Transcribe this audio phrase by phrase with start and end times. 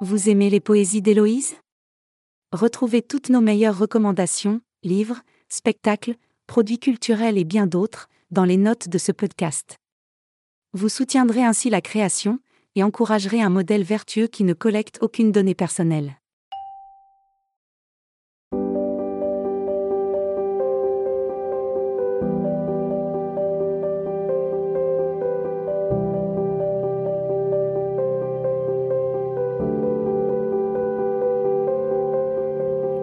[0.00, 1.56] Vous aimez les poésies d'Héloïse?
[2.52, 6.14] Retrouvez toutes nos meilleures recommandations, livres, spectacles,
[6.46, 9.76] produits culturels et bien d'autres, dans les notes de ce podcast.
[10.72, 12.38] Vous soutiendrez ainsi la création,
[12.76, 16.20] et encouragerez un modèle vertueux qui ne collecte aucune donnée personnelle.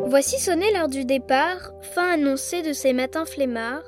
[0.08, 3.84] Voici sonné l'heure du départ, fin annoncée de ces matins flemmards,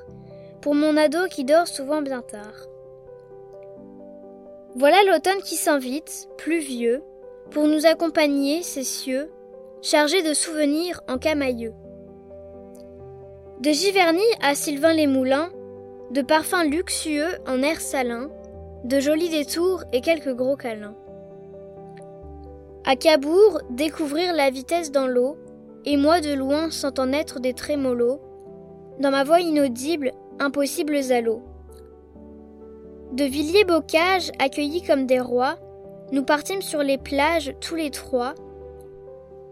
[0.62, 2.66] pour mon ado qui dort souvent bien tard.
[4.76, 7.04] Voilà l'automne qui s'invite, pluvieux,
[7.52, 9.32] pour nous accompagner, ces cieux,
[9.84, 11.76] chargés de souvenirs en camailleux.
[13.60, 15.52] De Giverny à Sylvain-les-Moulins,
[16.10, 18.32] de parfums luxueux en air salin,
[18.84, 20.96] de jolis détours et quelques gros câlins.
[22.86, 25.38] À Cabourg, découvrir la vitesse dans l'eau,
[25.90, 28.20] et moi de loin sentant naître des trémolos,
[29.00, 31.42] dans ma voix inaudible, impossibles à l'eau.
[33.14, 35.56] De Villiers-Bocage, accueillis comme des rois,
[36.12, 38.36] nous partîmes sur les plages tous les trois.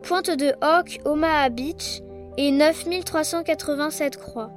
[0.03, 2.01] Pointe de Hoc, Omaha Beach
[2.35, 4.51] et 9387 croix.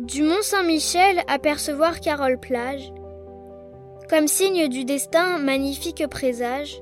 [0.00, 2.90] Du Mont Saint-Michel apercevoir Carole Plage,
[4.08, 6.80] comme signe du destin magnifique présage,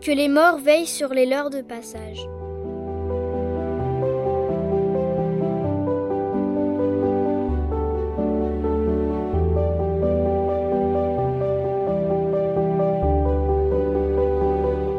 [0.00, 2.26] que les morts veillent sur les leurs de passage.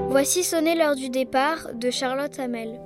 [0.09, 2.79] Voici sonner l'heure du départ de Charlotte Hamel.